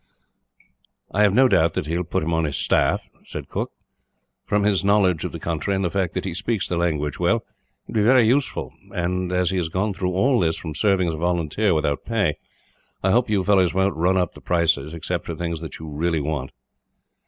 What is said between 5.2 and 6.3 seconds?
of the country, and the fact that